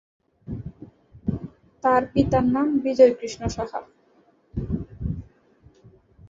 তার 1.83 2.01
পিতার 2.13 2.45
নাম 2.55 2.67
বিজয়কৃষ্ণ 2.83 3.41
সাহা। 3.55 3.81